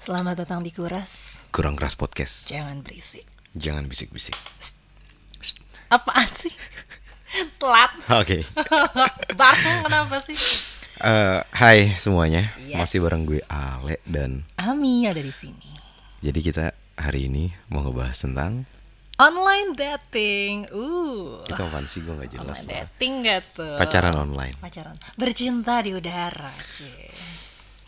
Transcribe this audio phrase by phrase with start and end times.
[0.00, 1.44] Selamat datang di Kuras.
[1.52, 2.48] Kurang keras podcast.
[2.48, 3.28] Jangan berisik.
[3.52, 4.32] Jangan bisik-bisik.
[5.92, 6.54] Apaan sih?
[7.60, 7.92] Telat.
[8.16, 8.40] Oke.
[9.40, 10.38] Bareng kenapa sih?
[11.04, 12.40] Eh, hai semuanya.
[12.64, 12.80] Yes.
[12.80, 15.68] Masih bareng gue Ale dan Ami ada di sini.
[16.20, 16.64] jadi kita
[17.00, 18.68] hari ini mau ngebahas tentang
[19.20, 20.68] Online dating.
[20.72, 21.44] Uh.
[21.44, 22.76] itu apaan sih gue nggak jelas Online lah.
[22.88, 23.76] dating gak tuh?
[23.76, 24.56] Pacaran online.
[24.60, 24.96] Pacaran.
[25.16, 27.08] Bercinta di udara, cie.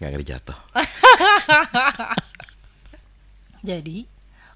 [0.00, 0.58] Nggak ngeri jatuh.
[3.68, 4.06] Jadi,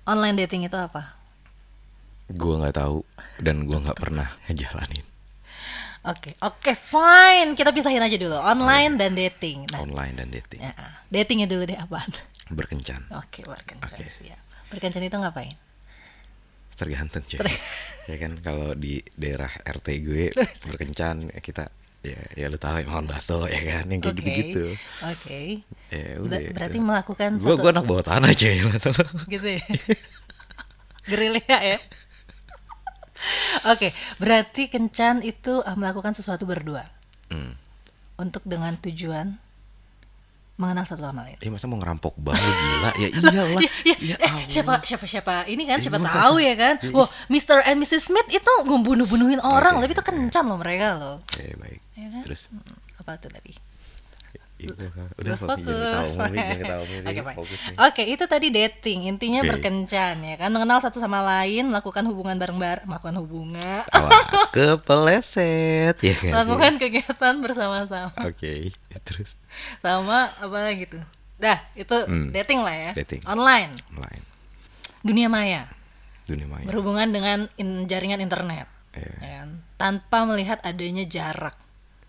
[0.07, 1.15] online dating itu apa?
[2.30, 3.07] Gue nggak tahu
[3.38, 5.07] dan gue nggak pernah ngejalanin
[6.07, 7.59] Oke, oke, fine.
[7.59, 8.38] Kita pisahin aja dulu.
[8.38, 9.66] Online dan dating.
[9.74, 10.62] Nah, online dan dating.
[10.62, 10.71] ya,
[11.10, 12.07] datingnya dulu deh apaan?
[12.47, 13.10] Berkencan.
[13.10, 14.07] Oke, berkencan Oke.
[14.07, 14.38] siap.
[14.71, 15.59] Berkencan itu ngapain?
[16.79, 17.43] Tergantung cuy.
[18.07, 20.30] ya kan kalau di daerah RT gue
[20.71, 21.74] berkencan ya kita
[22.06, 24.21] ya ya lu tahu emang bakso ya kan yang kayak Oke.
[24.21, 24.66] gitu-gitu.
[25.02, 25.40] Oke.
[25.88, 26.38] Ya Ber- udah.
[26.52, 28.57] berarti melakukan gue satu gue anak bawah tanah cuy.
[29.35, 29.62] gitu ya.
[31.04, 31.79] Gerilya ya.
[33.66, 36.84] Oke, berarti kencan itu uh, melakukan sesuatu berdua
[37.27, 37.59] Hmm.
[38.16, 39.34] untuk dengan tujuan
[40.57, 41.37] mengenal satu sama lain.
[41.37, 44.49] Eh masa mau ngerampok bank lu gila ya iyalah Ya, ya eh, Allah.
[44.49, 46.74] siapa siapa siapa ini kan Ya, siapa gua tahu ya kan.
[46.90, 47.60] Wah, Mr.
[47.62, 48.09] and Mrs.
[48.09, 51.16] Smith itu membunuh-bunuhin orang, tapi itu kencan loh mereka loh.
[51.23, 52.23] Oke baik Ya kan?
[52.24, 53.52] terus Hmm, Apa tuh tadi?
[54.57, 54.73] Iya,
[55.21, 55.68] udah fokus.
[55.68, 59.04] jangan ketawa Oke, itu tadi dating.
[59.04, 59.49] Intinya Oke.
[59.52, 66.15] berkencan ya kan, mengenal satu sama lain, melakukan hubungan bareng-bareng, melakukan hubungan, awas kepeleset ya
[66.15, 66.32] kan sih?
[66.32, 68.10] melakukan kegiatan bersama-sama.
[68.19, 68.54] oke
[69.06, 69.37] terus
[69.78, 71.04] Sama apa lagi tuh?
[71.37, 71.93] Dah, itu
[72.32, 72.91] dating lah ya.
[72.93, 72.99] Hmm.
[72.99, 73.21] Dating.
[73.28, 74.22] Online, lain
[75.04, 75.71] dunia maya,
[76.25, 78.66] dunia maya berhubungan dengan in- jaringan internet.
[78.97, 79.12] Iya.
[79.21, 79.49] ya kan?
[79.77, 81.53] Tanpa melihat adanya jarak.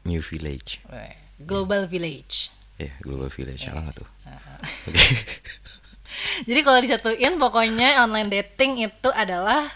[0.01, 2.49] new village Weh, Global village.
[2.77, 4.09] ya global village salah nggak tuh
[6.47, 9.69] Jadi kalau disatuin pokoknya online dating itu adalah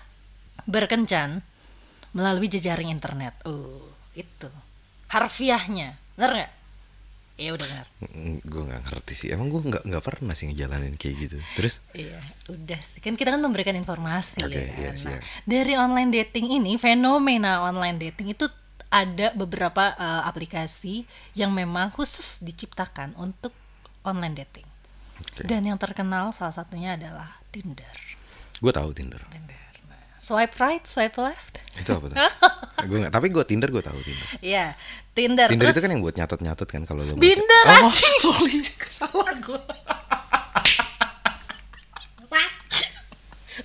[0.64, 1.42] berkencan
[2.12, 3.36] melalui jejaring internet.
[3.44, 3.82] Uh,
[4.14, 4.50] itu
[5.08, 5.98] harfiahnya.
[6.16, 6.52] Bener nggak?
[7.36, 7.86] Iya udah benar.
[8.46, 12.22] gue nggak ngerti sih emang gue nggak nggak pernah sih ngejalanin kayak gitu terus Iya,
[12.48, 13.02] udah sih.
[13.02, 14.78] Kan kita kan memberikan informasi Oke, ya kan.
[14.78, 18.46] iya, Nah, dari online dating ini, fenomena online dating itu
[18.91, 23.56] ada beberapa eh, aplikasi yang memang khusus diciptakan untuk
[24.03, 24.68] online dating.
[25.22, 25.47] Oke.
[25.47, 27.96] Dan yang terkenal salah satunya adalah Tinder.
[28.57, 29.57] gue tahu tinder Tinder.
[29.85, 31.59] Nah, swipe right, swipe left.
[31.72, 32.18] itu apa tuh
[32.90, 34.75] gue nggak tapi gue tinder gue tahu tinder Iya,
[35.12, 35.47] Tinder.
[35.47, 38.59] tinder Terus itu kan yang buat nyatet nyatet kan kalau lo mau Binder, oh, sorry
[38.91, 39.62] salah gue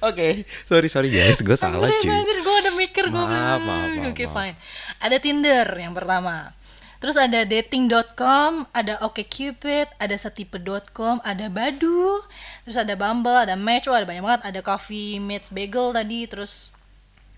[0.02, 2.08] Oke, sorry sorry guys, gue salah cuy.
[2.08, 4.56] anjir, gue udah mikir gue Maaf, maaf, maaf, Oke fine.
[4.98, 6.52] Ada Tinder yang pertama.
[6.96, 12.24] Terus ada dating.com, ada OkCupid, ada setipe.com, ada Badu,
[12.64, 16.72] terus ada Bumble, ada Match, wah ada banyak banget, ada Coffee Meets Bagel tadi, terus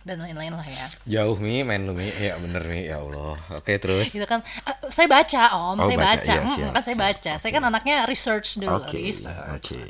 [0.07, 0.87] dan lain-lain lah ya.
[1.05, 3.37] Jauh mi, main lu mi, ya bener mi, ya Allah.
[3.59, 4.09] Oke terus.
[4.09, 7.33] Gitu kan, Ah, saya baca om, Oh, saya baca, baca, Mm, siap, kan saya baca,
[7.37, 9.53] saya kan anaknya research dulu, Oke, research.
[9.53, 9.83] oke.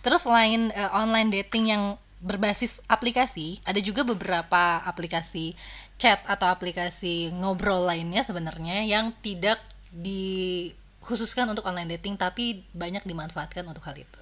[0.00, 5.58] Terus selain eh, online dating yang berbasis aplikasi, ada juga beberapa aplikasi
[5.98, 9.58] chat atau aplikasi ngobrol lainnya sebenarnya yang tidak
[9.90, 14.20] dikhususkan untuk online dating tapi banyak dimanfaatkan untuk hal itu.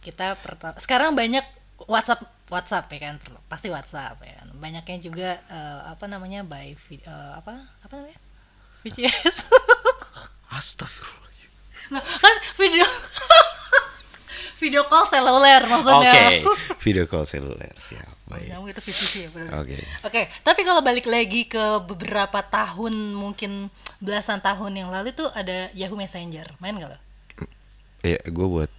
[0.00, 1.44] Kita pertama sekarang banyak
[1.84, 3.14] WhatsApp WhatsApp ya kan
[3.52, 4.48] pasti WhatsApp ya kan.
[4.56, 8.18] Banyaknya juga eh, apa namanya by eh, apa apa namanya?
[8.84, 9.52] VCS.
[10.48, 11.24] Astagfirullah.
[11.86, 12.82] Nah, kan video
[14.56, 16.14] video call seluler Oke, maksudnya.
[16.80, 18.08] video call seluler siap.
[18.26, 18.50] Baik.
[18.58, 19.62] Itu VCC ya benar.
[19.62, 19.78] Oke.
[20.02, 23.70] Oke, tapi kalau balik lagi ke beberapa tahun mungkin
[24.02, 26.58] belasan tahun yang lalu tuh ada Yahoo Messenger.
[26.58, 26.98] Main gak lo?
[28.02, 28.70] Ya, gue buat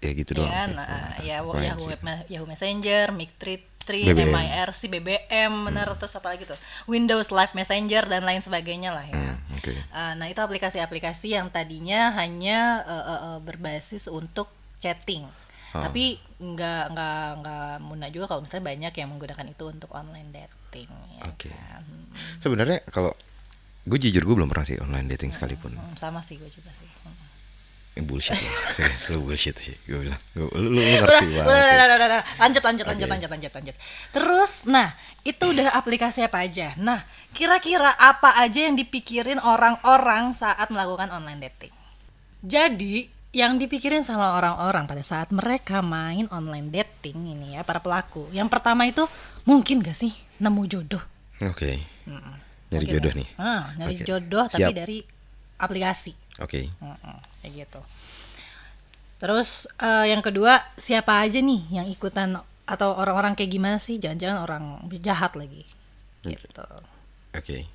[0.00, 0.48] ya gitu doang.
[0.48, 1.88] Ya, nah, ya Apaan Yahoo?
[1.88, 4.32] Web- Yahoo Messenger, Mic 3, BBM.
[4.32, 6.56] MIRC, BBM, bener terus apa lagi tuh?
[6.84, 9.16] Windows Live Messenger dan lain sebagainya lah ya.
[9.16, 9.72] Hmm, Oke.
[9.90, 14.48] Uh, nah itu aplikasi-aplikasi yang tadinya hanya uh, uh, uh, berbasis untuk
[14.80, 15.28] chatting,
[15.70, 15.86] Oh.
[15.86, 20.90] tapi nggak nggak nggak muna juga kalau misalnya banyak yang menggunakan itu untuk online dating.
[21.14, 21.46] Ya Oke.
[21.46, 21.86] kan?
[22.42, 23.14] Sebenarnya kalau
[23.80, 25.78] gue jujur gue belum pernah sih online dating sekalipun.
[25.78, 26.90] Hmm, sama sih gue juga sih.
[27.06, 27.14] Hmm.
[27.92, 28.54] Yang bullshit lah.
[28.74, 29.74] Serius, lu bullshit sih.
[29.84, 30.18] Gue bilang.
[30.32, 31.46] Gua- lu, lu, lu ngerti udah, banget.
[31.46, 32.22] udah, udah, udah, udah.
[32.38, 33.12] lanjut, lanjut, lanjut, Oke.
[33.14, 33.76] lanjut, lanjut, lanjut.
[34.10, 34.88] Terus, nah
[35.22, 36.74] itu udah aplikasi apa aja?
[36.76, 41.74] Nah, kira-kira apa aja yang dipikirin orang-orang saat melakukan online dating?
[42.42, 48.26] Jadi yang dipikirin sama orang-orang pada saat mereka main online dating ini ya para pelaku.
[48.34, 49.06] Yang pertama itu
[49.46, 50.10] mungkin gak sih
[50.42, 51.02] nemu jodoh?
[51.46, 51.78] Oke.
[52.70, 53.18] Nyari Mungkin jodoh ya?
[53.22, 53.28] nih.
[53.38, 54.04] Ah, nyari Oke.
[54.06, 54.74] jodoh tapi Siap.
[54.74, 54.98] dari
[55.62, 56.12] aplikasi.
[56.42, 56.70] Oke.
[56.82, 57.80] Mm-mm, kayak gitu.
[59.20, 62.34] Terus eh, yang kedua siapa aja nih yang ikutan
[62.66, 63.98] atau orang-orang kayak gimana sih?
[64.02, 64.64] Jangan-jangan orang
[65.02, 65.62] jahat lagi.
[66.26, 66.66] Gitu.
[67.34, 67.66] Oke.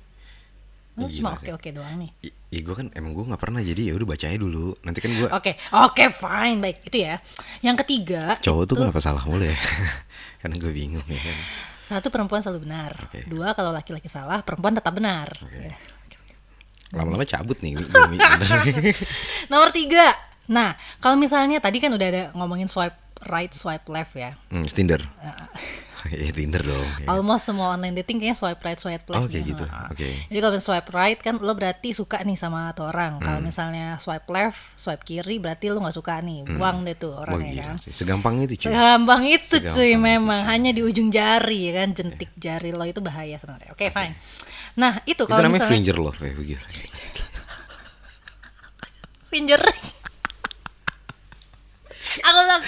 [0.96, 1.52] Lu cuma sih.
[1.52, 2.10] oke-oke doang nih.
[2.22, 4.72] I- Ya gue kan emang gue nggak pernah jadi ya udah bacanya dulu.
[4.80, 7.18] Nanti kan gue Oke, oke fine, baik itu ya.
[7.60, 9.58] Yang ketiga, cowok tuh kenapa salah mulu ya?
[10.40, 11.36] Karena gue bingung ya kan.
[11.82, 12.94] satu perempuan selalu benar.
[13.02, 13.26] Oke.
[13.26, 15.26] Dua kalau laki-laki salah, perempuan tetap benar.
[15.52, 15.74] Ya.
[16.92, 17.74] Lama-lama cabut nih.
[17.74, 18.94] gue- gue-.
[19.46, 20.14] Nomor tiga,
[20.46, 22.94] nah kalau misalnya tadi kan udah ada ngomongin swipe
[23.24, 24.38] right, swipe left ya.
[24.48, 25.02] hmm, Tinder.
[26.14, 26.86] ya Tinder dong.
[26.98, 27.04] ya.
[27.08, 29.16] Almost semua online dating kayaknya swipe right, swipe left.
[29.16, 29.48] Oh, kayak ya.
[29.50, 29.62] gitu.
[29.62, 29.84] Heeh.
[29.90, 30.08] Oke.
[30.26, 33.18] Jadi kalau swipe right kan lo berarti suka nih sama tuh orang.
[33.18, 33.44] Kalau Hmm.
[33.44, 36.42] misalnya swipe left, swipe kiri berarti lo nggak suka nih.
[36.52, 37.74] Buang deh tuh Wah orangnya gila kan.
[37.78, 37.90] sih.
[37.90, 38.70] Segampang itu cuy.
[38.70, 42.82] Gampang itu Segampang cuy itu, memang hanya di ujung jari ya kan jentik jari lo
[42.82, 43.70] itu bahaya sebenarnya.
[43.70, 44.14] Oke fine.
[44.76, 46.60] Nah itu Itu kalau namanya misalnya finger love ya begitu.
[49.32, 49.60] finger.
[52.16, 52.62] Aku bilang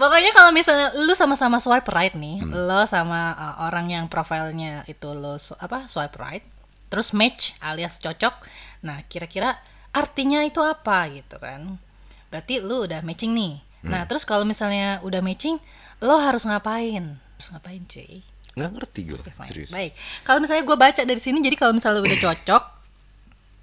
[0.00, 2.56] pokoknya kalau misalnya lu sama-sama swipe right nih, Hmm.
[2.56, 6.42] lo sama uh, orang yang profilnya itu lo su- apa swipe right,
[6.88, 8.40] terus match alias cocok.
[8.80, 9.60] Nah kira-kira
[9.92, 11.76] artinya itu apa gitu kan?
[12.32, 13.60] Berarti lu udah matching nih.
[13.84, 13.92] Hmm.
[13.92, 15.60] Nah terus kalau misalnya udah matching,
[16.00, 17.20] lo harus ngapain?
[17.36, 18.24] Harus ngapain cuy?
[18.56, 19.20] Nggak ngerti gue.
[19.20, 19.46] Fine.
[19.46, 19.70] Serius.
[19.70, 19.92] Baik.
[20.24, 22.62] Kalau misalnya gue baca dari sini, jadi kalau misalnya udah cocok,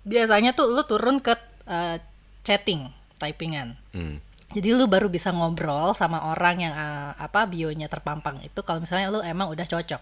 [0.07, 1.35] biasanya tuh lu turun ke
[1.67, 1.97] uh,
[2.45, 2.87] chatting,
[3.19, 3.75] typingan.
[3.91, 4.23] Hmm.
[4.47, 9.11] Jadi lu baru bisa ngobrol sama orang yang uh, apa bionya terpampang itu kalau misalnya
[9.11, 10.01] lu emang udah cocok.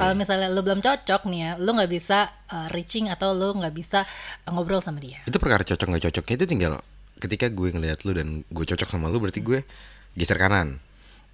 [0.00, 3.74] Kalau misalnya lu belum cocok nih ya, lu nggak bisa uh, reaching atau lu nggak
[3.76, 4.08] bisa
[4.48, 5.20] uh, ngobrol sama dia.
[5.28, 6.72] Itu perkara cocok nggak cocoknya itu tinggal
[7.20, 9.60] ketika gue ngelihat lu dan gue cocok sama lu berarti gue
[10.16, 10.80] geser kanan.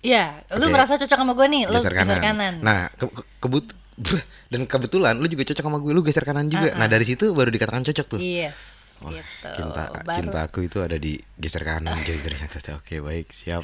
[0.02, 0.74] Iya, lu Oke.
[0.74, 2.06] merasa cocok sama gue nih, lu geser kanan.
[2.06, 2.54] geser kanan.
[2.62, 3.66] Nah, ke, ke- kebut
[4.52, 6.74] dan kebetulan lu juga cocok sama gue, lu geser kanan juga.
[6.78, 8.18] Nah, dari situ baru dikatakan cocok tuh.
[8.22, 9.50] yes, gitu.
[9.54, 12.58] Cinta Baru- cinta aku itu ada di geser kanan jadi ternyata.
[12.74, 13.62] Oke, baik, siap.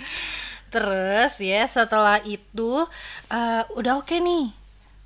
[0.68, 2.82] Terus ya setelah itu
[3.28, 4.50] eh, udah oke nih.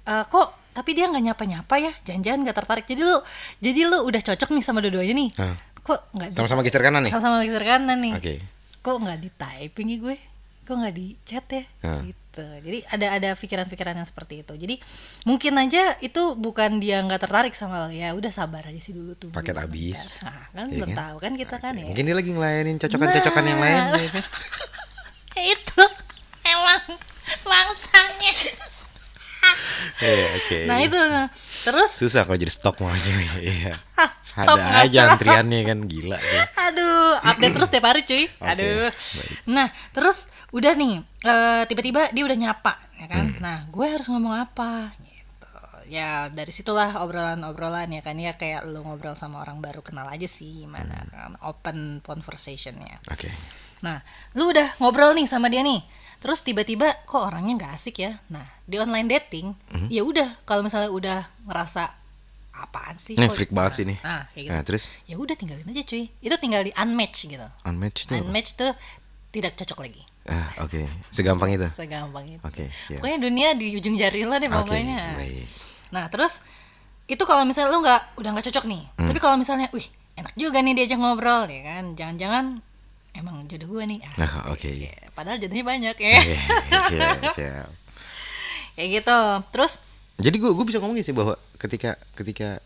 [0.04, 1.92] Eh, kok tapi dia nggak nyapa-nyapa ya?
[2.02, 2.84] Jangan-jangan nggak tertarik.
[2.84, 3.19] Jadi lu
[3.58, 5.30] jadi lu udah cocok nih sama dua-duanya nih.
[5.36, 5.56] Hah.
[5.82, 7.12] Kok nggak Sama-sama geser kanan nih.
[7.12, 8.12] sama-sama geser kanan nih?
[8.16, 8.34] Oke.
[8.80, 10.16] Kok nggak di typing ya gue?
[10.68, 11.64] Kok nggak di chat ya?
[11.80, 12.04] Hah.
[12.04, 12.44] Gitu.
[12.44, 14.52] Jadi ada ada pikiran-pikiran yang seperti itu.
[14.52, 14.76] Jadi
[15.24, 18.12] mungkin aja itu bukan dia nggak tertarik sama lo ya.
[18.12, 19.32] Udah sabar aja sih dulu tuh.
[19.32, 20.20] Paket habis.
[20.20, 20.98] Nah, kan Iya belum kan?
[21.00, 21.88] tahu kan kita kan ya.
[21.88, 23.80] Mungkin dia lagi ngelayanin cocokan-cocokan yang lain.
[23.80, 23.96] Nah.
[25.32, 25.84] ya itu
[26.44, 26.84] emang
[27.48, 28.34] bangsanya
[29.98, 30.58] Iya, oke.
[30.66, 31.26] nah itu nah.
[31.60, 33.26] Terus susah kalau jadi stok mah cuy.
[33.43, 33.75] Iya.
[34.38, 36.43] Ada aja antriannya kan gila tuh.
[36.60, 39.31] aduh update terus tiap hari cuy aduh baik.
[39.46, 43.40] nah terus udah nih eh, tiba-tiba dia udah nyapa ya kan Hmm.
[43.40, 45.49] nah gue harus ngomong apa gitu
[45.88, 50.28] ya dari situlah obrolan-obrolan ya kan ya kayak lu ngobrol sama orang baru kenal aja
[50.28, 51.11] sih gimana Hmm.
[51.11, 53.26] kan open conversationnya Oke.
[53.78, 54.02] Nah,
[54.34, 55.78] lu udah ngobrol nih sama dia nih.
[56.18, 58.18] Terus tiba-tiba kok orangnya nggak asik ya.
[58.28, 59.86] Nah, di online dating, Mhm.
[59.88, 61.94] ya udah kalau misalnya udah ngerasa
[62.52, 63.14] apaan sih?
[63.14, 63.98] Kok- freak banget sih nah, nih.
[64.02, 64.50] Nah, kayak gitu.
[64.50, 66.04] Nah, terus Ya udah tinggalin aja cuy.
[66.18, 67.46] Itu tinggal di unmatch gitu.
[67.64, 68.14] unmatch tuh.
[68.14, 68.24] apa?
[68.24, 68.72] Unmatch tuh
[69.30, 70.02] tidak cocok lagi.
[70.26, 70.80] Ah, oke.
[71.08, 71.68] Segampang itu.
[71.70, 72.42] Segampang itu.
[72.42, 72.98] Oke, siap.
[72.98, 75.14] Pokoknya dunia di ujung jari lo deh pokoknya.
[75.14, 75.46] baik.
[75.88, 76.42] Nah, terus
[77.06, 78.82] itu kalau misalnya lu nggak udah nggak cocok nih.
[78.98, 79.08] Hmm.
[79.08, 81.84] Tapi kalau misalnya, wih, enak juga nih diajak ngobrol ya kan.
[81.94, 82.44] Jangan-jangan
[83.12, 84.00] emang jodoh gue nih.
[84.14, 84.68] Nah, oke.
[84.68, 86.10] Ya, Padahal jodohnya banyak ya.
[86.18, 86.36] Oke,
[86.88, 87.68] siap, siap.
[88.74, 89.18] Kayak gitu.
[89.50, 89.72] Terus
[90.18, 92.58] Jadi gue gue bisa ngomongin sih bahwa ketika ketika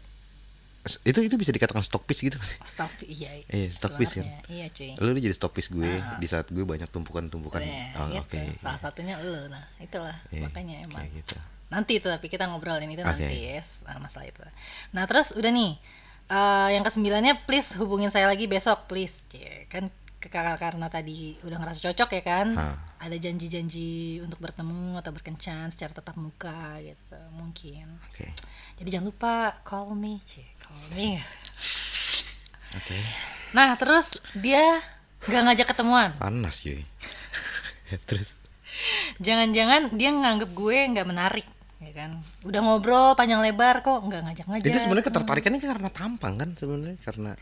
[1.04, 2.58] itu itu bisa dikatakan stock piece gitu sih.
[2.60, 3.30] stop iya.
[3.46, 4.26] Iya, stock piece kan.
[4.50, 4.98] Iya, cuy.
[4.98, 5.86] Lu jadi stock piece gue
[6.18, 7.62] di saat gue banyak tumpukan-tumpukan.
[7.62, 8.34] Ya, Oh, gitu.
[8.34, 8.42] oke.
[8.58, 9.46] Salah satunya lu.
[9.46, 10.98] Nah, itulah Iya, makanya emang.
[10.98, 11.36] kayak gitu.
[11.70, 13.14] Nanti itu tapi kita ngobrolin itu Oke.
[13.14, 14.42] nanti yes, nah, masalah itu.
[14.90, 15.78] Nah, terus udah nih.
[16.24, 19.22] eh, yang kesembilannya please hubungin saya lagi besok please.
[19.28, 19.86] Cie, kan
[20.22, 22.46] ke- karena tadi udah ngerasa cocok ya kan.
[22.54, 22.76] Hah.
[23.02, 27.18] Ada janji-janji untuk bertemu atau berkencan secara tatap muka gitu.
[27.34, 27.98] Mungkin.
[28.12, 28.30] Oke.
[28.78, 29.34] Jadi jangan lupa
[29.66, 30.46] call me, Cie.
[30.62, 31.18] Call me.
[32.78, 32.98] Oke.
[33.52, 34.80] Nah, terus dia
[35.26, 36.10] nggak ngajak ketemuan.
[36.16, 36.80] Panas cuy.
[38.08, 38.38] Terus
[39.20, 41.46] Jangan-jangan dia nganggep gue nggak menarik,
[41.78, 42.24] ya kan?
[42.42, 44.64] Udah ngobrol panjang lebar kok nggak ngajak-ngajak.
[44.72, 47.32] itu sebenarnya ketertarikannya kan karena tampang kan sebenarnya karena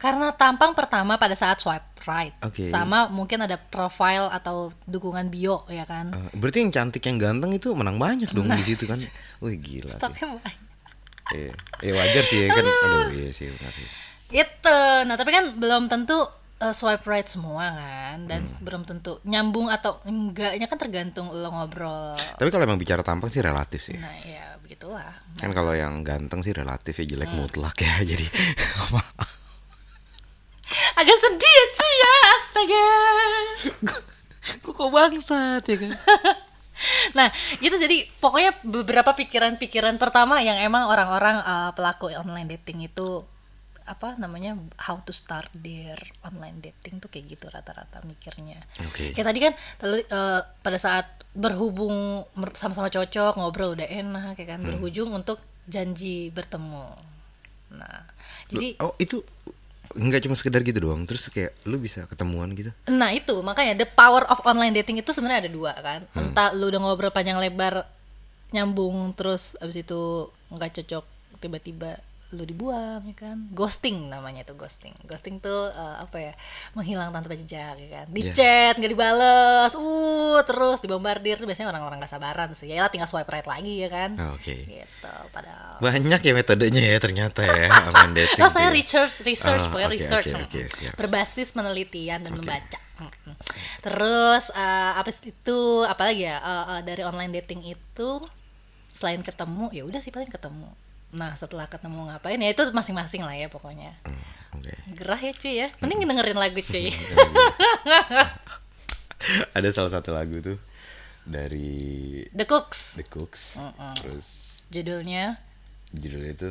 [0.00, 2.64] Karena tampang pertama pada saat swipe right, Oke.
[2.64, 6.08] sama mungkin ada profile atau dukungan bio, ya kan?
[6.10, 8.96] eh, berarti yang cantik yang ganteng itu menang banyak dong di situ kan.
[9.44, 10.00] Wih gila sih.
[10.00, 10.56] Stopnya banyak.
[11.30, 11.52] Iya.
[11.78, 12.64] Eh, wajar sih ya kan.
[12.64, 13.70] Aduh iya sih benar.
[13.70, 13.88] sih.
[14.32, 14.78] Itu.
[15.04, 16.16] Nah, tapi kan belum tentu
[16.58, 18.64] uh, swipe right semua kan, dan Hmm.
[18.64, 22.16] belum tentu nyambung atau enggaknya kan tergantung lo ngobrol.
[22.16, 23.94] Tapi kalau emang bicara tampang sih relatif sih.
[23.94, 25.06] Nah, ya begitulah.
[25.36, 27.10] Kan kalau yang ganteng sih relatif ya Hmm.
[27.12, 27.94] jelek mutlak ya.
[28.10, 28.26] Jadi
[28.80, 29.02] apa?
[31.00, 32.86] agak sedih ya cuy ya astaga
[34.64, 35.92] Kok kok bangsat ya kan?
[37.18, 37.28] nah
[37.60, 43.20] itu jadi pokoknya beberapa pikiran-pikiran pertama yang emang orang-orang uh, pelaku online dating itu
[43.84, 49.12] apa namanya how to start their online dating tuh kayak gitu rata-rata mikirnya Oke.
[49.12, 49.52] kayak tadi kan
[49.84, 52.24] lalu, uh, pada saat berhubung
[52.56, 55.36] sama-sama cocok ngobrol udah enak ya kan berujung untuk
[55.68, 56.86] janji bertemu
[57.76, 58.08] nah
[58.50, 59.22] jadi Oh itu
[59.90, 61.02] nggak cuma sekedar gitu doang.
[61.06, 62.70] Terus kayak lu bisa ketemuan gitu.
[62.90, 66.00] Nah itu makanya the power of online dating itu sebenarnya ada dua kan.
[66.14, 67.86] Entah lu udah ngobrol panjang lebar
[68.50, 71.04] nyambung terus abis itu nggak cocok
[71.38, 73.50] tiba-tiba lu dibuang ya kan.
[73.50, 74.94] Ghosting namanya itu ghosting.
[75.02, 76.32] Ghosting tuh eh, apa ya
[76.72, 78.06] menghilang tanpa jejak ya kan.
[78.06, 78.32] Di Iya.
[78.32, 82.70] chat nggak dibales, uh terus dibombardir tuh biasanya orang-orang gak sabaran sih.
[82.70, 84.14] Ya tinggal swipe right lagi ya kan.
[84.14, 84.62] Ah, Oke.
[84.62, 85.82] Gitu padahal.
[85.82, 88.42] Banyak ya metodenya ya ternyata ya online dating.
[88.46, 88.78] Oh saya ya.
[88.78, 90.70] research, research, Oh, pokoknya oke, research, oke, mm.
[90.70, 90.94] siap.
[90.94, 92.78] berbasis penelitian dan membaca.
[93.00, 93.36] Mm, mm.
[93.82, 98.10] Terus eh, apa itu, apalagi ya eh, eh, dari online dating itu
[98.90, 100.68] selain ketemu, ya udah sih paling ketemu.
[101.10, 103.98] Nah setelah ketemu ngapain ya itu masing-masing lah ya pokoknya.
[104.06, 104.22] Hmm,
[104.58, 104.74] Oke.
[104.94, 106.90] Gerah ya cuy ya, mending dengerin lagu cuy.
[109.56, 110.56] Ada salah satu lagu tuh
[111.26, 113.60] dari The Cooks, The Cooks.
[114.00, 114.26] Terus
[114.70, 115.36] judulnya
[115.90, 116.50] judulnya itu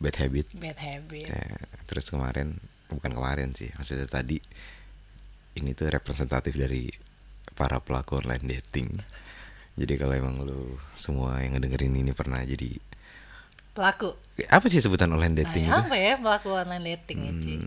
[0.00, 0.46] Bad Habit.
[0.58, 1.26] Bad Habit.
[1.28, 1.44] Ya,
[1.86, 2.58] terus kemarin
[2.90, 4.40] bukan kemarin sih, maksudnya tadi
[5.54, 6.90] ini tuh representatif dari
[7.54, 8.90] para pelaku online dating.
[9.74, 12.74] Jadi kalau emang lu semua yang ngedengerin ini pernah jadi
[13.74, 14.14] Pelaku.
[14.50, 15.80] apa sih sebutan online Nah, dating ya itu?
[15.82, 17.58] apa ya pelaku online dating ya cuy?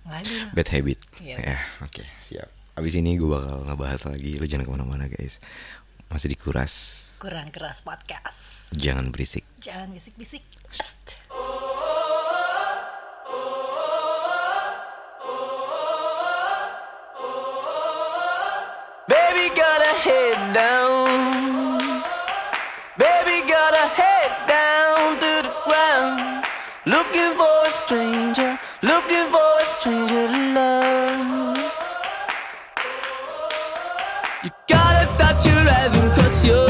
[0.00, 0.46] Waduh.
[0.52, 0.98] Bad habit.
[1.22, 1.36] Iya.
[1.38, 2.48] Ya, oke, siap.
[2.74, 4.38] Abis ini gue bakal ngebahas lagi.
[4.38, 5.38] Lu jangan ke mana-mana guys.
[6.10, 6.72] Masih dikuras.
[7.22, 8.72] Kurang keras podcast.
[8.74, 9.46] Jangan berisik.
[9.62, 10.42] Jangan bisik-bisik.
[19.08, 20.89] Baby got her head down.
[36.44, 36.69] you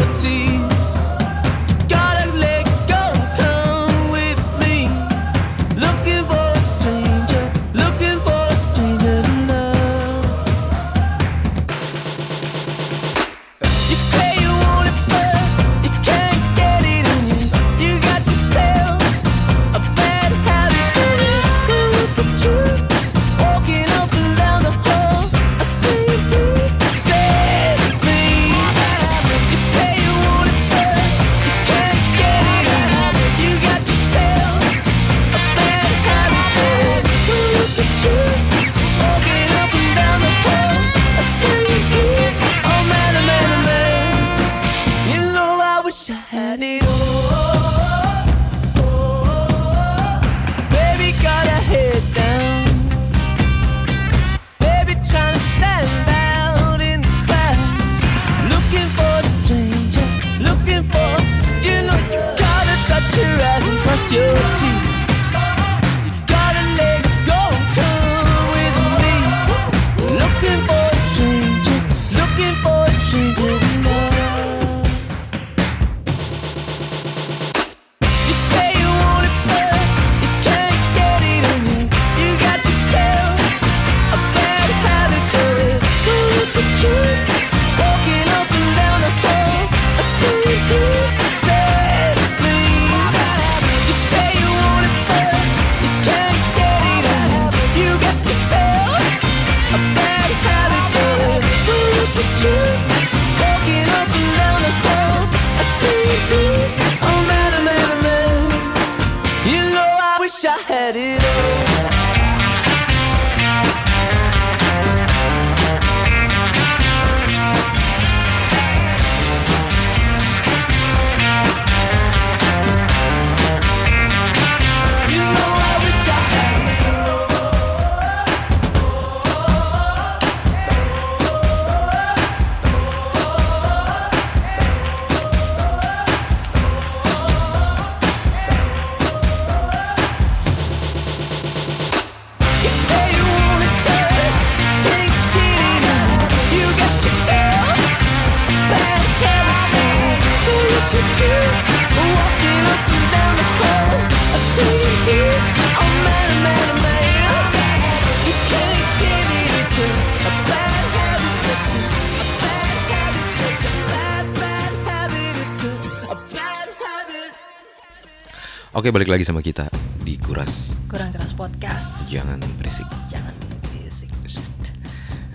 [168.81, 169.69] Oke balik lagi sama kita
[170.01, 172.09] di Kuras Kurang keras podcast.
[172.09, 174.09] Jangan berisik Jangan bisik-bisik.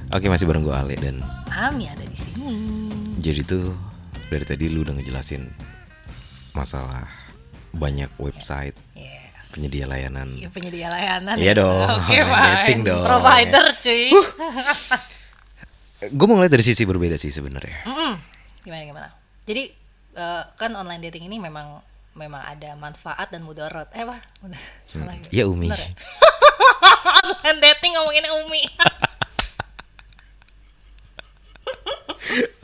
[0.09, 1.21] Oke masih bareng gue Ale dan
[1.53, 2.57] Ami ada di sini.
[3.21, 3.69] Jadi tuh
[4.33, 5.45] dari tadi lu udah ngejelasin
[6.57, 7.05] Masalah
[7.69, 9.53] banyak website Yes.
[9.53, 11.37] penyedia layanan Iya penyedia layanan.
[11.37, 12.49] Iya dong, Oke, fine.
[12.65, 13.05] dating dong.
[13.05, 14.09] Provider, cuy.
[16.17, 17.85] Gue mau ngeliat dari sisi berbeda sih sebenarnya.
[17.85, 18.13] Mm-mm.
[18.65, 19.09] Gimana gimana?
[19.45, 19.69] Jadi
[20.17, 23.91] eh, kan online dating ini memang memang ada manfaat dan mudarat.
[23.91, 24.17] Eh apa?
[24.41, 24.71] Mudarat.
[24.87, 25.27] Salah ya?
[25.31, 25.67] Iya Umi.
[25.67, 25.91] Bener ya?
[27.21, 28.61] online dating ngomongin Umi.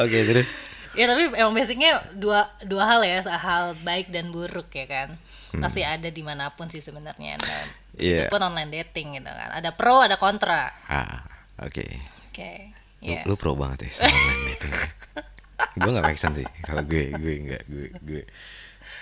[0.01, 0.50] Oke terus.
[0.91, 5.10] ya tapi emang basicnya dua dua hal ya, hal baik dan buruk ya kan.
[5.60, 7.36] Pasti ada di mana pun sih sebenarnya.
[7.39, 8.25] Nah, Iya.
[8.25, 9.51] Itu pun online dating gitu kan.
[9.51, 10.63] Ada pro, ada kontra.
[10.88, 11.27] Ah,
[11.60, 11.84] oke.
[12.31, 12.72] Oke.
[13.03, 13.22] Lu, Iya.
[13.27, 14.74] lu pro banget ya sama online dating.
[15.77, 18.22] gue gak make sense sih kalau gue gue nggak gue gue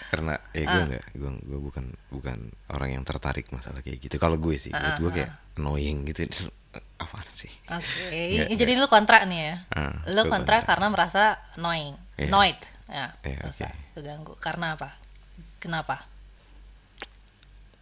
[0.09, 0.73] karena eh Ah.
[0.73, 2.37] gue nggak gue gue bukan bukan
[2.69, 6.25] orang yang tertarik masalah kayak gitu kalau gue sih buat gue kayak annoying gitu
[6.97, 8.13] apa sih Oke,
[8.45, 9.55] Nggak, jadi lu kontra nih ya.
[9.71, 10.67] Ah, lu kontra kontra.
[10.67, 11.23] karena merasa
[11.55, 12.27] annoying, Iya.
[12.27, 12.59] annoyed.
[12.85, 13.77] Ya, Iya, merasa oke.
[13.95, 14.33] keganggu.
[14.35, 14.89] Karena apa?
[15.59, 16.05] Kenapa?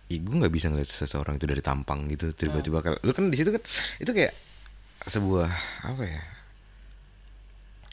[0.07, 2.37] Ih, gue nggak bisa ngeliat seseorang itu dari tampang gitu Hmm.
[2.37, 3.59] tiba-tiba kalau lu kan di situ kan
[3.97, 4.31] itu kayak
[5.03, 5.47] sebuah
[5.85, 6.21] apa ya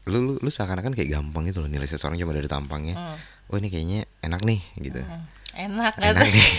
[0.05, 3.17] lu lu, lu seakan-akan kayak gampang gitu loh nilai seseorang cuma dari tampangnya.
[3.49, 5.01] Oh ini kayaknya enak nih gitu.
[5.01, 5.25] Hmm.
[5.55, 6.45] Enak Enak nih.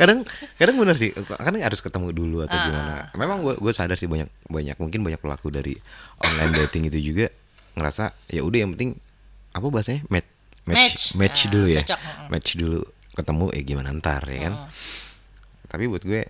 [0.00, 0.24] kadang
[0.58, 1.10] kadang bener sih.
[1.14, 2.92] Kadang harus ketemu dulu atau Ah, gimana.
[3.14, 5.74] Memang gue gue sadar sih banyak banyak mungkin banyak pelaku dari
[6.20, 7.26] online dating itu juga
[7.78, 8.96] ngerasa ya udah yang penting
[9.52, 10.02] apa bahasanya?
[10.08, 10.28] Match
[10.62, 11.02] match Match.
[11.18, 11.82] match Ah, dulu ya.
[11.82, 12.26] cocok, mm-mm.
[12.30, 12.80] match dulu
[13.12, 14.54] ketemu eh gimana ntar ya kan?
[15.68, 16.22] Tapi buat gue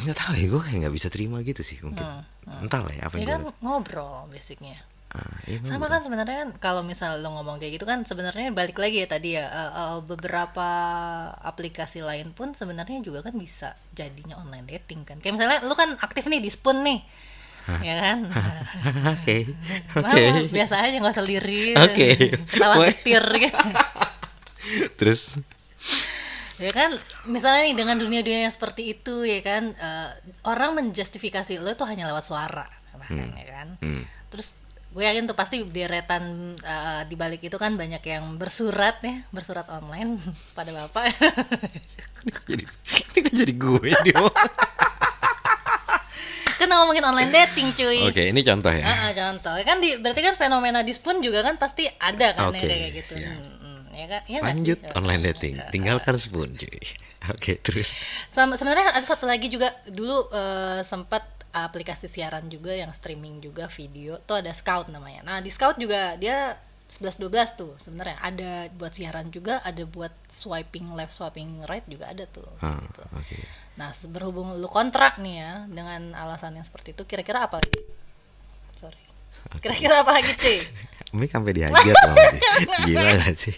[0.00, 2.04] nggak tahu ya gue kayak nggak bisa terima gitu sih mungkin.
[2.04, 3.56] Entah lah ya apa Ya kan liat.
[3.60, 4.78] ngobrol basicnya.
[5.10, 8.78] Ah, iya, Sama kan sebenarnya kan kalau misal lo ngomong kayak gitu kan sebenarnya balik
[8.78, 10.68] lagi ya tadi ya eh, eh, beberapa
[11.42, 15.18] aplikasi lain pun sebenarnya juga kan bisa jadinya online dating kan.
[15.18, 17.00] Kayak misalnya lu kan aktif nih di Spoon nih.
[17.82, 18.18] Ya kan?
[19.18, 19.36] oke
[19.98, 21.74] Nah, oke biasa aja nggak usah lirik.
[21.76, 22.08] Oke.
[22.46, 22.86] Ketawa Wah.
[22.94, 23.58] ketir gitu.
[24.98, 25.42] terus
[26.60, 26.90] ya kan?
[27.24, 29.72] Misalnya nih dengan dunia-dunia yang seperti itu ya kan?
[29.72, 30.08] Eh,
[30.44, 32.68] orang menjustifikasi lo tuh hanya lewat suara
[33.00, 33.68] bahkan ya kan?
[34.28, 39.22] Terus gue yakin tuh pasti deretan eh, di balik itu kan banyak yang bersurat ya
[39.30, 40.18] bersurat online
[40.58, 41.14] pada bapak.
[42.50, 42.64] Jadi
[43.16, 44.20] ini kan jadi gue dia
[46.60, 48.04] kan ngomongin online dating cuy.
[48.12, 48.84] Oke, ini contoh ya.
[48.84, 49.56] Ah, ah, contoh.
[49.64, 53.16] Kan di, berarti kan fenomena dispun juga kan pasti ada kan Oke, yang kayak gitu.
[53.16, 53.59] siap.
[54.00, 54.96] Ya kan nggak Lanjut sih?
[54.96, 55.54] online dating.
[55.68, 56.80] Tinggalkan spoon, cuy.
[57.36, 57.92] Oke, terus.
[58.32, 63.66] Sama sebenarnya ada satu lagi juga dulu eh, sempat aplikasi siaran juga yang streaming juga
[63.68, 65.20] video tuh ada Scout namanya.
[65.26, 66.54] Nah, di Scout juga dia
[66.90, 72.10] 11 12 tuh sebenarnya ada buat siaran juga, ada buat swiping left, swiping right juga
[72.10, 73.02] ada tuh Ah, gitu.
[73.14, 73.36] oke.
[73.78, 77.78] Nah, berhubung lu kontrak nih ya dengan alasan yang seperti itu, kira-kira apa lagi?
[78.74, 78.98] Sorry.
[79.62, 80.58] Kira-kira apa lagi, cuy?
[81.14, 82.16] Ini sampai dihajar loh.
[82.86, 83.54] Gila gak sih?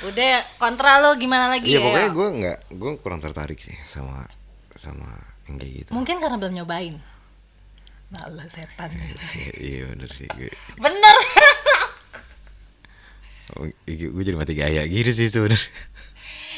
[0.00, 1.84] Udah kontra lo gimana lagi Iya, ya?
[1.84, 4.24] pokoknya gue nggak, gue kurang tertarik sih sama
[4.72, 5.08] sama
[5.44, 5.90] yang kayak gitu.
[5.92, 6.96] Mungkin karena belum nyobain.
[8.10, 8.90] Nah, lo setan.
[9.36, 10.50] Iya, iya bener sih gue.
[10.80, 11.16] Bener.
[13.86, 15.70] gue jadi mati gaya gitu sih sebenarnya.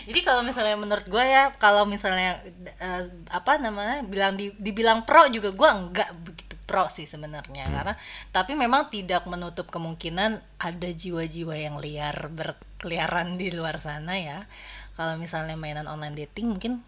[0.02, 2.42] Jadi kalau misalnya menurut gue ya, kalau misalnya
[2.83, 7.93] eh, apa namanya bilang di, dibilang pro juga gue enggak begitu pro sih sebenarnya karena
[8.33, 14.49] tapi memang tidak menutup kemungkinan ada jiwa-jiwa yang liar berkeliaran di luar sana ya.
[14.97, 16.81] Kalau misalnya mainan online dating mungkin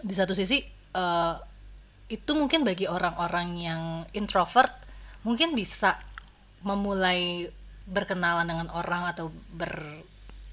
[0.00, 0.64] di satu sisi
[0.96, 1.34] eh,
[2.08, 3.82] itu mungkin bagi orang-orang yang
[4.16, 4.72] introvert
[5.28, 6.00] mungkin bisa
[6.64, 7.52] memulai
[7.84, 10.00] berkenalan dengan orang atau ber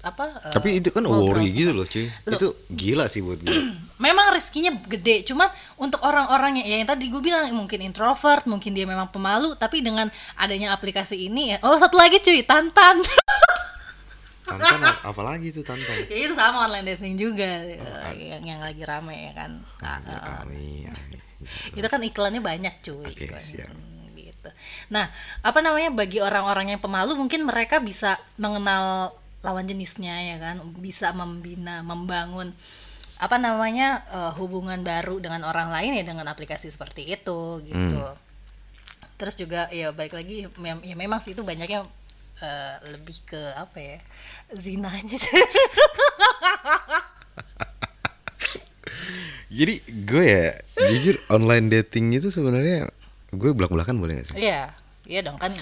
[0.04, 2.04] apa Tapi itu kan worry gitu loh, cuy.
[2.06, 3.48] Itu gila sih buat gue.
[3.96, 8.74] memang rezekinya gede cuman untuk orang-orang yang, ya yang tadi gue bilang mungkin introvert mungkin
[8.74, 13.00] dia memang pemalu tapi dengan adanya aplikasi ini ya oh satu lagi cuy tantan
[14.44, 16.04] Tantan apalagi tuh tantan.
[16.04, 19.96] ya itu sama online dating juga Oh, eh, yang yang lagi rame ya kan Nah,
[20.04, 21.16] Ya, kami, kami.
[21.72, 23.40] itu kan iklannya banyak cuy Oke, iklannya.
[23.40, 23.72] siap.
[24.12, 24.48] Gitu
[24.92, 25.08] nah
[25.40, 31.12] apa namanya bagi orang-orang yang pemalu mungkin mereka bisa mengenal lawan jenisnya ya kan bisa
[31.12, 32.50] membina membangun
[33.16, 38.16] apa namanya eh, hubungan baru dengan orang lain ya dengan aplikasi seperti itu gitu Hmm.
[39.14, 41.84] terus juga ya baik lagi mem- ya memang sih itu banyaknya
[42.40, 43.98] eh, lebih ke apa ya
[44.52, 45.14] zina aja
[49.48, 50.46] Jadi gue ya
[50.90, 52.90] jujur online dating itu sebenarnya
[53.30, 54.36] gue belak belakan boleh gak sih?
[54.42, 54.74] Iya,
[55.06, 55.54] iya dong kan.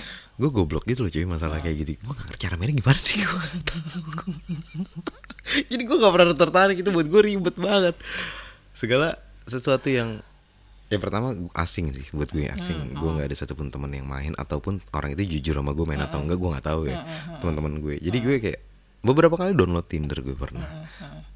[0.43, 2.03] Gue goblok gitu loh cuy masalah kayak gitu.
[2.03, 3.47] Gue gak ngerti cara mainnya gimana sih gue
[5.71, 7.95] jadi gue gak pernah tertarik itu buat gue ribet banget.
[8.75, 9.15] Segala
[9.47, 10.19] sesuatu yang
[10.91, 12.99] yang pertama asing sih buat gue asing.
[12.99, 16.19] Gue nggak ada satupun teman yang main ataupun orang itu jujur sama gue main atau
[16.19, 16.99] enggak gue nggak tahu ya
[17.41, 18.61] teman-teman gue jadi gue kayak
[19.07, 20.67] beberapa kali download Tinder gue pernah.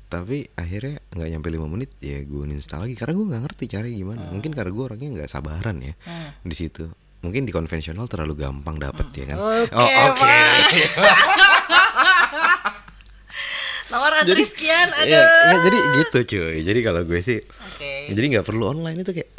[0.07, 3.97] Tapi akhirnya nggak nyampe lima menit ya gue install lagi karena gue nggak ngerti caranya
[3.97, 4.23] gimana.
[4.35, 5.95] Mungkin karena gue orangnya nggak sabaran ya
[6.43, 9.39] di situ mungkin di konvensional terlalu gampang dapet ya kan?
[9.41, 10.39] Oke, oh oke
[13.87, 15.07] Nomor antri sekian, aduh.
[15.09, 16.57] Iya, nggak, jadi gitu cuy.
[16.63, 18.13] Jadi kalau gue sih Oke.
[18.13, 19.31] jadi nggak perlu online itu kayak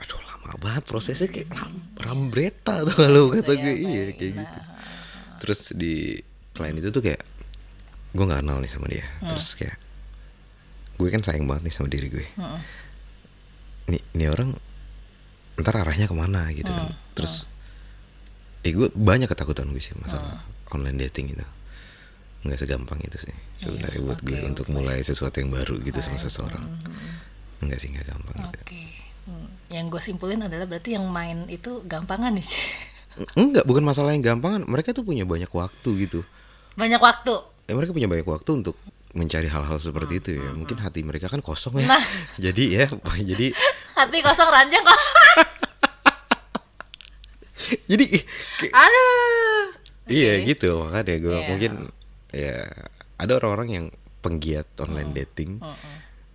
[0.00, 3.74] aduh lama banget prosesnya kayak ram, rambreta tuh kalau kata gue.
[3.74, 4.58] Iya kayak gitu.
[5.40, 6.20] Terus di
[6.54, 7.20] selain itu tuh kayak
[8.10, 9.04] gue nggak kenal nih sama dia.
[9.24, 9.76] Terus kayak
[11.00, 12.26] gue kan sayang banget nih sama diri gue.
[13.88, 14.52] Nih nih orang
[15.60, 16.92] ntar arahnya ke mana gitu kan.
[17.14, 17.44] Terus
[18.60, 21.46] eh gue banyak ketakutan gue sih masalah online dating itu.
[22.40, 26.64] Nggak segampang itu sih sebenarnya buat gue untuk mulai sesuatu yang baru gitu sama seseorang.
[27.60, 28.58] enggak sih nggak gampang gitu.
[28.64, 28.82] Oke.
[29.28, 32.48] Hmm, Yang gue simpulin adalah berarti yang main itu gampangan nih.
[33.36, 34.64] enggak bukan masalah yang gampangan.
[34.64, 36.24] Mereka tuh punya banyak waktu gitu.
[36.76, 37.34] Banyak waktu.
[37.68, 38.74] ya mereka punya banyak waktu untuk
[39.10, 40.50] mencari hal-hal seperti itu ya.
[40.54, 41.86] mungkin hati mereka kan kosong ya.
[41.92, 42.02] Nah.
[42.48, 42.84] jadi ya
[43.36, 43.52] jadi
[44.00, 44.96] Hati kosong ranjang kok.
[47.86, 48.06] jadi
[48.66, 49.64] Aduh.
[50.08, 50.46] iya Oke.
[50.48, 51.46] gitu makanya gue Iya.
[51.46, 51.72] mungkin
[52.32, 52.56] ya
[53.14, 53.86] ada orang-orang yang
[54.18, 55.60] penggiat online dating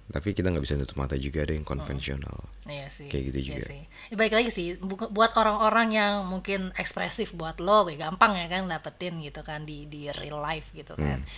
[0.05, 3.09] tapi kita nggak bisa nutup mata juga ada yang konvensional Iya sih.
[3.09, 3.65] Kayak gitu iya juga.
[3.67, 3.81] sih.
[4.09, 8.45] Ya, baik lagi sih bu- buat orang-orang yang mungkin ekspresif buat lo, ya gampang ya
[8.47, 11.21] kan dapetin gitu kan di di real life gitu kan.
[11.21, 11.29] Hmm.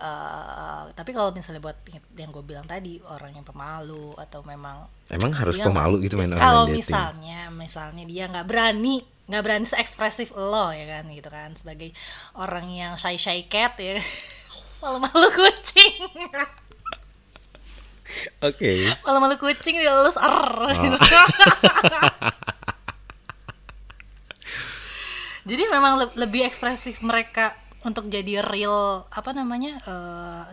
[0.00, 1.76] Eh, tapi kalau misalnya buat
[2.16, 6.32] yang gue bilang tadi orang yang pemalu atau memang emang harus dia pemalu gitu main
[6.40, 11.28] kalau online dating misalnya misalnya dia nggak berani nggak berani seekspresif lo ya kan gitu
[11.28, 11.92] kan sebagai
[12.32, 14.00] orang yang shy shy cat ya
[14.80, 16.00] malu-malu kucing
[18.48, 18.72] oke
[19.04, 20.48] malu-malu kucing dia lulus er
[20.80, 20.96] gitu.
[20.96, 21.28] Oh.
[25.52, 30.44] jadi memang le- lebih ekspresif mereka untuk jadi real apa namanya eh,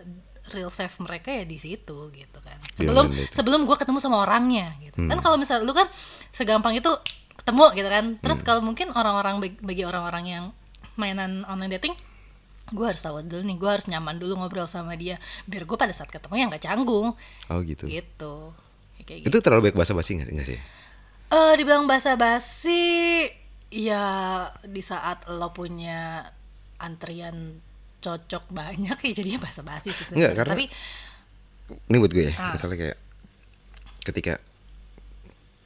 [0.47, 2.55] real self mereka ya di situ gitu kan.
[2.73, 3.31] Di sebelum dating.
[3.31, 4.97] sebelum gue ketemu sama orangnya gitu.
[4.97, 5.09] Hmm.
[5.09, 5.87] kan kalau misalnya lu kan
[6.31, 6.87] segampang itu
[7.35, 8.05] ketemu gitu kan.
[8.17, 8.45] Terus Hmm.
[8.45, 10.43] kalau mungkin orang-orang bag- bagi orang-orang yang
[10.95, 11.93] mainan online dating
[12.67, 15.91] gue harus tahu dulu nih gue harus nyaman dulu ngobrol sama dia biar gue pada
[15.91, 17.15] saat ketemu yang gak canggung.
[17.47, 17.87] Oh gitu.
[17.87, 18.33] Gitu.
[18.97, 19.27] Ya, kayak gitu.
[19.29, 20.59] itu terlalu baik bahasa basi nggak nggak sih?
[21.27, 23.27] Eh, dibilang basa-basi
[23.67, 24.03] ya
[24.63, 26.23] di saat lo punya
[26.79, 27.59] antrian
[27.97, 30.15] cocok banyak ya jadinya basa-basi sih sebenarnya.
[30.15, 30.65] Enggak, karena- tapi
[31.83, 32.53] ini buat gue ya Ah.
[32.53, 32.97] misalnya kayak
[34.01, 34.33] ketika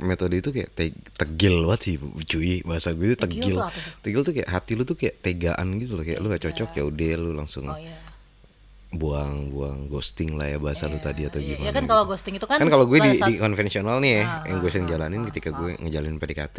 [0.01, 3.69] metode itu kayak te- tegil banget sih cuy bahasa gue itu Tegil tegil tuh
[4.01, 6.83] tegil tuh kayak hati lu tuh kayak tegaan gitu loh kayak lu gak cocok ya
[6.83, 7.93] udah lu langsung oh ya
[8.91, 11.91] buang buang ghosting lah ya bahasa lu tadi atau Iya, gimana ya kan gitu.
[11.95, 14.67] kalau ghosting itu kan kan kalau gue di, di konvensional nih ya Ah, yang gue
[14.67, 15.55] ah, sering ah, jalanin ah, ketika ah.
[15.55, 16.57] gue ngejalin PDKT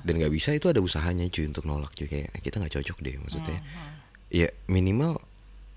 [0.00, 2.96] dan nggak bisa itu ada usahanya cuy untuk nolak cuy kayak "Eh, kita nggak cocok
[3.04, 3.60] deh maksudnya.
[3.60, 3.92] Hmm,
[4.32, 5.20] ya minimal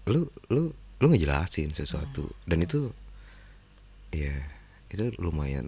[0.07, 2.79] lu lu lu ngejelasin sesuatu Hmm, dan itu
[4.15, 4.33] ya
[4.89, 5.67] itu lumayan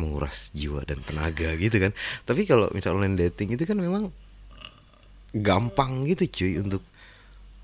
[0.00, 1.92] menguras jiwa dan tenaga gitu kan.
[2.24, 4.08] Tapi kalau misalnya online dating itu kan memang
[5.36, 6.80] gampang gitu cuy untuk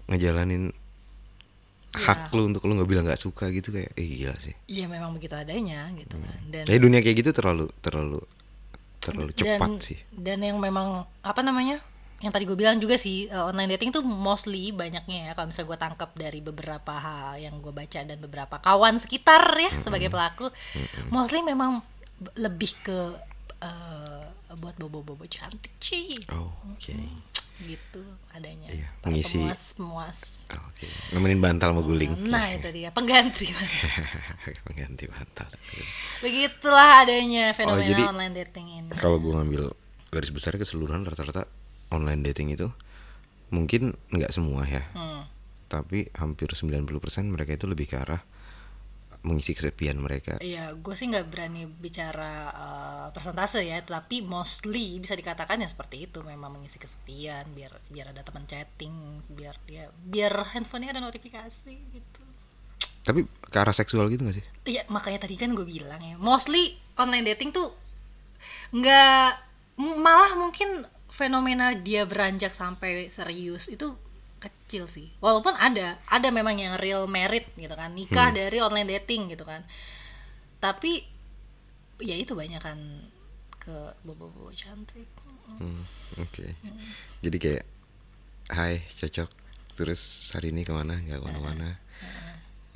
[0.06, 0.68] ngejalanin
[1.94, 4.54] hak lu untuk lu nggak bilang nggak suka gitu kayak eh gila sih.
[4.66, 6.38] Iya memang begitu adanya gitu kan.
[6.50, 8.20] Dan Kayak dunia kayak gitu terlalu terlalu
[8.98, 9.98] terlalu cepat dan, sih.
[10.11, 11.76] dan yang memang apa namanya
[12.24, 15.68] yang tadi gue bilang juga sih eh, online dating tuh mostly banyaknya ya kalau misalnya
[15.68, 20.48] gue tangkap dari beberapa hal yang gue baca dan beberapa kawan sekitar ya sebagai pelaku
[21.12, 21.85] mostly memang
[22.40, 22.98] lebih ke
[23.61, 24.24] eh,
[24.57, 26.94] buat bobo-bobo cantik sih Oh, oke.
[27.56, 30.18] Gitu adanya Iya, mengisi- pemuas pemuas
[30.50, 30.90] Oh, Oke.
[31.12, 32.10] Nemenin bantal mau guling.
[32.26, 33.46] nah itu dia pengganti
[34.66, 35.48] Pengganti bantal.
[36.18, 39.62] begitulah adanya fenomena Oh, jadi- online dating ini Kalau gue ngambil
[40.08, 41.46] garis besar keseluruhan rata-rata
[41.88, 42.70] online dating itu
[43.48, 44.82] mungkin nggak semua ya.
[44.92, 45.26] Hmm.
[45.66, 46.90] Tapi hampir 90%
[47.24, 48.22] mereka itu lebih ke arah
[49.24, 50.37] mengisi kesepian mereka.
[50.44, 56.06] Iya, gue sih nggak berani bicara uh, persentase ya, tapi mostly bisa dikatakan ya seperti
[56.06, 58.92] itu, memang mengisi kesepian, biar biar ada teman chatting,
[59.32, 62.22] biar dia biar handphonenya ada notifikasi gitu.
[63.04, 64.44] Tapi ke arah seksual gitu gak sih?
[64.68, 67.72] Iya, makanya tadi kan gue bilang ya, mostly online dating tuh
[68.76, 69.30] nggak
[70.04, 73.94] malah mungkin fenomena dia beranjak sampai serius itu
[74.44, 75.09] kecil sih.
[75.24, 79.64] Walaupun ada, ada memang yang real merit gitu kan, nikah dari online dating gitu kan.
[80.61, 81.00] Tapi
[82.04, 82.76] ya itu banyak kan
[83.57, 85.09] ke bobo-bobo cantik.
[85.57, 85.80] Hmm,
[86.20, 86.57] Oke.
[87.20, 87.64] Jadi kayak
[88.52, 89.33] Hai cocok.
[89.72, 91.00] Terus hari ini ke mana?
[91.00, 91.80] Nggak ke mana-mana.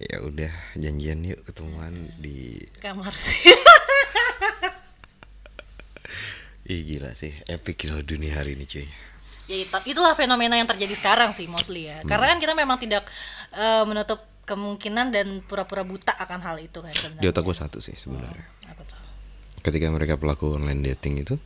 [0.01, 0.49] Ya udah
[0.81, 3.53] janjian yuk ketemuan di kamar sih.
[6.73, 7.37] Ih gila sih.
[7.45, 8.89] Epic loh dunia hari ini cuy
[9.49, 12.05] ya itu- itulah fenomena yang terjadi sekarang sih mostly ya.
[12.05, 13.09] Karena kan kita memang tidak
[13.51, 17.79] eh, menutup kemungkinan dan pura-pura buta akan hal itu kan Di sebenarnya otak gue satu
[17.85, 18.45] sih sebenarnya.
[18.69, 18.97] Apa tuh?
[19.61, 21.37] Ketika mereka pelaku online dating itu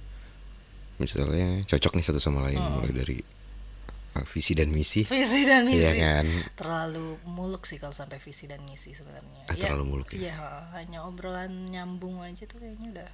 [1.03, 3.19] Misalnya cocok nih satu sama lain Mulai dari
[4.15, 5.03] uh, visi dan misi.
[5.03, 5.83] Visi dan misi.
[5.83, 6.27] Iya kan?
[6.55, 9.51] Terlalu muluk sih kalau sampai visi dan misi sebenarnya.
[9.51, 10.31] Ah, terlalu muluk ya?
[10.31, 10.35] iya
[10.79, 13.11] hanya obrolan nyambung aja tuh kayaknya udah.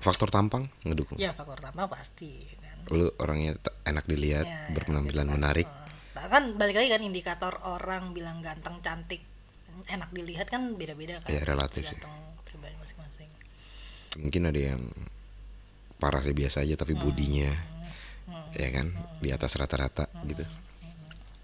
[0.00, 1.16] Faktor tampang ngedukung?
[1.16, 2.44] Ya faktor tambah pasti
[2.88, 5.68] Lu orangnya enak dilihat Ya, Berpenampilan menarik.
[6.10, 9.22] Nah, kan balik lagi kan indikator orang bilang ganteng cantik
[9.86, 11.28] enak dilihat kan beda-beda kan.
[11.28, 11.98] Iya, relatif sih.
[12.42, 13.30] pribadi masing-masing.
[14.18, 14.82] Mungkin ada yang
[15.96, 17.50] parah sih biasa aja tapi bodinya
[18.52, 18.90] ya kan?
[19.18, 20.44] Di atas rata-rata gitu.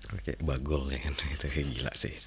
[0.09, 1.13] Oke bagol ya kan?
[1.35, 2.15] Itu kayak gila sih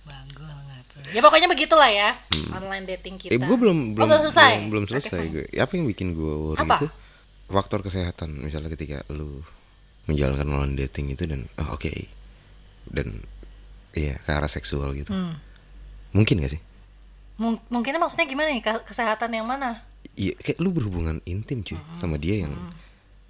[0.00, 1.00] Banggol nggak tuh?
[1.12, 2.16] Ya pokoknya begitulah ya
[2.50, 3.30] online dating kita.
[3.30, 4.52] eh gue belum Oh, belum belum selesai?
[4.56, 5.30] belum, belum selesai fine.
[5.30, 6.76] gue apa yang bikin gue worry Apa?
[6.78, 6.86] itu
[7.50, 9.42] faktor kesehatan misalnya ketika lu
[10.04, 11.90] menjalankan online dating itu dan oh, oke
[12.86, 13.20] dan
[13.92, 15.34] iya ke arah seksual gitu Hmm.
[16.10, 16.62] mungkin gak sih
[17.36, 19.82] Mung- mungkinnya maksudnya gimana nih Ke- kesehatan yang mana
[20.14, 21.96] iya kayak lu berhubungan intim cuy Hmm.
[21.96, 22.54] sama dia yang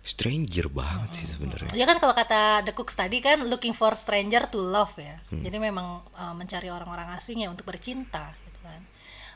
[0.00, 4.44] stranger banget sih sebenarnya Ya kan kalau kata The Cooks tadi kan looking for stranger
[4.46, 5.20] to love ya.
[5.28, 5.44] Hmm.
[5.44, 8.80] Jadi memang uh, mencari orang-orang asing ya untuk bercinta gitu kan.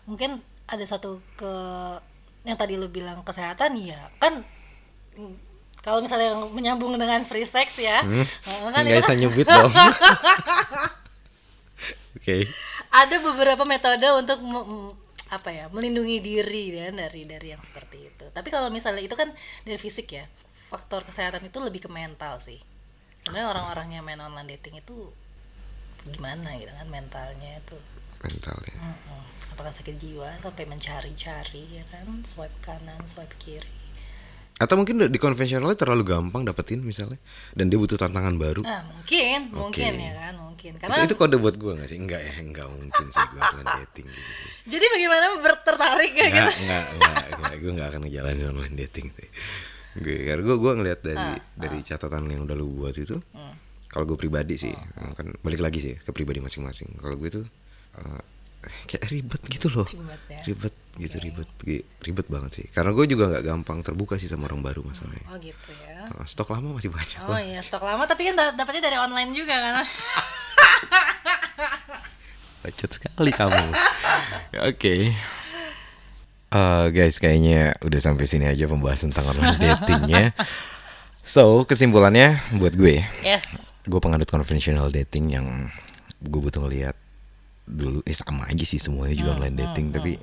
[0.04, 0.30] Mungkin
[0.64, 1.52] ada satu ke
[2.42, 4.40] yang tadi lu bilang kesehatan ya kan
[5.84, 9.68] kalau misalnya yang menyambung dengan free sex ya, uh, kan nggak bisa nyebut dong
[12.16, 12.36] oke
[12.94, 14.38] ada beberapa metode untuk
[15.34, 18.24] apa ya melindungi diri ya dari dari yang seperti itu.
[18.30, 19.34] Tapi kalau misalnya itu kan
[19.66, 20.22] dari fisik ya,
[20.70, 22.62] faktor kesehatan itu lebih ke mental sih.
[23.26, 25.10] Sebenarnya orang-orang yang main online dating itu
[26.06, 27.78] gimana gitu kan mentalnya itu.
[28.24, 29.20] mental ya Mm-mm.
[29.52, 33.83] Apakah sakit jiwa sampai mencari-cari ya kan, swipe kanan, swipe kiri.
[34.54, 37.18] Atau mungkin di konvensionalnya terlalu gampang dapetin misalnya.
[37.50, 38.62] Dan dia butuh tantangan baru.
[38.62, 40.06] Ah mungkin, mungkin Oke.
[40.06, 40.72] ya kan, mungkin.
[40.78, 41.98] itu, Karena itu kode buat gue gak sih?
[41.98, 44.50] Enggak ya enggak mungkin sih gue online dating gitu sih.
[44.70, 46.52] Jadi bagaimana bertertarik ya gitu.
[46.62, 49.28] enggak enggak enggak, gue enggak akan ngejalanin online dating sih.
[49.98, 53.18] Gue karena gue gue ngeliat dari dari catatan yang udah lu buat itu
[53.90, 54.74] kalau gue pribadi sih
[55.14, 56.94] kan balik lagi sih ke pribadi masing-masing.
[56.98, 57.44] Kalau gue tuh
[57.98, 58.22] eh,
[58.86, 59.86] kayak ribet gitu loh.
[59.86, 60.42] Ribet ya.
[60.46, 62.66] ribet gitu ribet Gi- ribet banget sih.
[62.70, 65.26] Karena gue juga nggak gampang terbuka sih sama orang baru masalahnya.
[65.28, 66.06] Oh gitu ya.
[66.22, 67.18] Stok lama masih banyak.
[67.26, 69.82] Oh iya stok lama tapi kan da- dapatnya dari online juga kan.
[72.64, 73.66] bacot sekali kamu.
[74.72, 75.12] Oke.
[76.54, 80.30] Eh, guys kayaknya udah sampai sini aja pembahasan tentang online datingnya.
[81.26, 83.72] So kesimpulannya buat gue yes.
[83.88, 85.46] gue penganut konvensional dating yang
[86.22, 86.94] gue butuh ngeliat
[87.66, 88.04] dulu.
[88.06, 90.20] Eh sama aja sih semuanya juga online dating tapi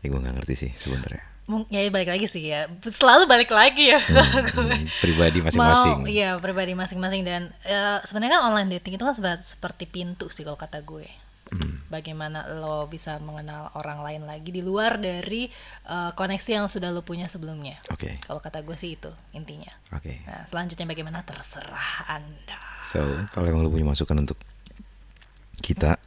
[0.00, 1.30] ya gue nggak ngerti sih sebenarnya
[1.66, 2.70] Ya balik lagi sih ya.
[2.78, 3.98] Selalu balik lagi ya.
[3.98, 9.16] Hmm, pribadi Mau masing-masing iya pribadi masing-masing dan eh, sebenarnya kan online dating itu kan
[9.18, 11.10] seperti pintu sih kalau kata gue.
[11.50, 11.82] Hmm.
[11.90, 15.50] Bagaimana lo bisa mengenal orang lain lagi di luar dari
[15.90, 17.82] eh, koneksi yang sudah lo punya sebelumnya.
[17.90, 19.74] oke Kalau kata gue sih itu intinya.
[19.90, 22.62] oke Nah, selanjutnya bagaimana terserah Anda.
[22.86, 23.02] so
[23.34, 24.38] kalau emang lu punya masukan untuk
[25.58, 25.98] kita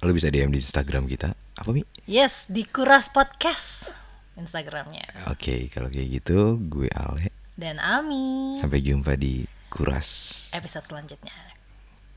[0.00, 3.92] lu bisa DM di Instagram kita apa mi Yes, di Kuras Podcast
[4.40, 5.28] Instagramnya.
[5.28, 7.28] Oke, kalau kayak gitu gue Ale.
[7.52, 8.56] Dan Ami.
[8.56, 11.36] Sampai jumpa di Kuras Episode selanjutnya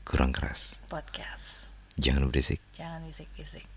[0.08, 0.80] Kurang Keras.
[0.88, 1.68] podcast.
[2.00, 2.64] Jangan berisik.
[2.72, 3.68] Jangan bisik-bisik.